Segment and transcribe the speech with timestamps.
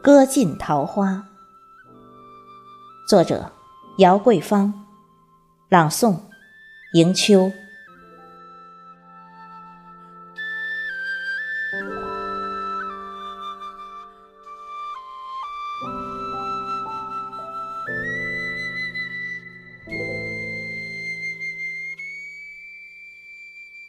[0.00, 1.26] 歌尽桃花
[3.08, 3.50] 作者
[3.98, 4.86] 姚桂芳
[5.68, 6.20] 朗诵
[6.92, 7.50] 迎秋。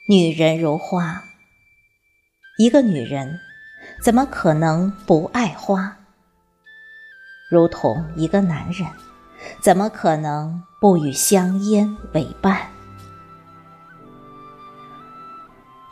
[0.09, 1.26] 女人如花
[2.57, 3.39] 一个女人
[4.01, 5.95] 怎么可能不爱花？
[7.51, 8.87] 如同一个男人，
[9.61, 12.67] 怎么可能不与香烟为伴？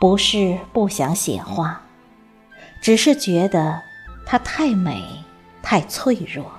[0.00, 1.80] 不是不想写花，
[2.80, 3.80] 只是觉得
[4.24, 5.24] 它太美、
[5.62, 6.50] 太脆弱，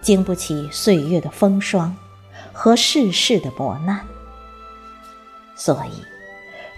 [0.00, 1.96] 经不起岁月的风霜
[2.52, 4.06] 和世事的磨难，
[5.56, 6.04] 所以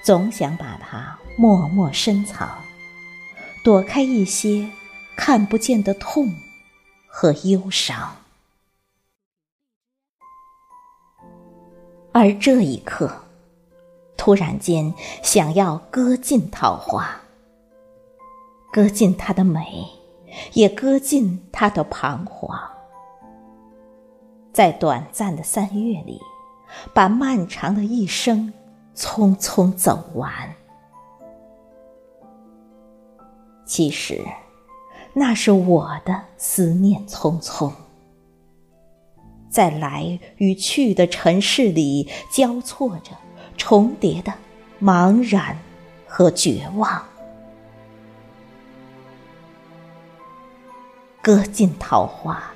[0.02, 2.48] 总想把它默默深藏，
[3.62, 4.68] 躲开一些
[5.16, 6.32] 看不见的痛。
[7.16, 8.16] 和忧伤，
[12.12, 13.22] 而这一刻，
[14.16, 17.20] 突然间想要割尽桃花，
[18.72, 19.86] 割尽它的美，
[20.54, 22.58] 也割尽它的彷徨，
[24.52, 26.20] 在短暂的三月里，
[26.92, 28.52] 把漫长的一生
[28.96, 30.52] 匆匆走完。
[33.64, 34.20] 其实。
[35.16, 37.72] 那是我的思念匆匆，
[39.48, 43.12] 在来与去的尘世里交错着、
[43.56, 44.34] 重叠的
[44.82, 45.56] 茫然
[46.04, 47.04] 和绝望。
[51.22, 52.52] 割尽桃花，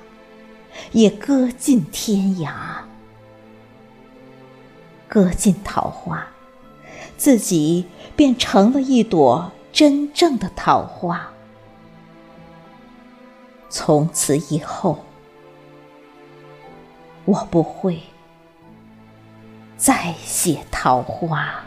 [0.91, 2.51] 也割尽天涯；
[5.07, 6.27] 割尽桃花，
[7.17, 7.85] 自己
[8.17, 11.31] 便成了一朵真正的桃花。
[13.69, 15.05] 从此以后，
[17.23, 18.03] 我不会
[19.77, 21.63] 再写桃花。